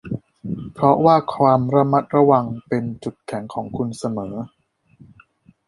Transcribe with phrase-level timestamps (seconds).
[0.73, 4.35] เพราะว่าความระมัดระวังเป็นจุดแข็งของคุณเสมอ